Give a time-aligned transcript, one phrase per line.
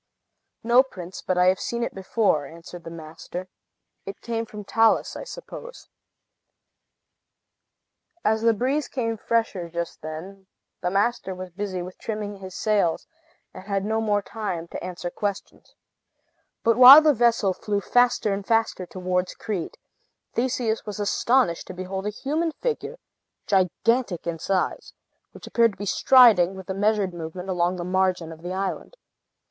[0.63, 3.47] "No, prince; but I have seen it before," answered the master.
[4.03, 5.89] "It came from Talus, I suppose."
[8.25, 10.47] As the breeze came fresher just then,
[10.81, 13.05] the master was busy with trimming his sails,
[13.53, 15.75] and had no more time to answer questions.
[16.63, 19.77] But while the vessel flew faster and faster towards Crete,
[20.33, 22.97] Theseus was astonished to behold a human figure,
[23.45, 24.93] gigantic in size,
[25.31, 28.97] which appeared to be striding, with a measured movement, along the margin of the island.